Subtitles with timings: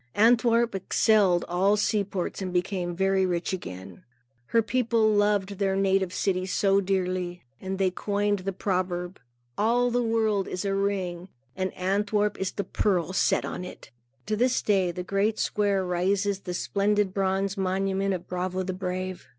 [0.15, 4.03] Antwerp excelled all seaports and became very rich again.
[4.47, 9.19] Her people loved their native city so dearly, that they coined the proverb
[9.59, 13.91] "All the world is a ring, and Antwerp is the pearl set in it."
[14.25, 18.73] To this day, in the great square, rises the splendid bronze monument of Brabo the
[18.73, 19.27] Brave.